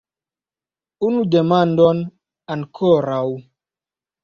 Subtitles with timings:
[1.09, 2.01] Unu demandon
[2.57, 3.23] ankoraŭ.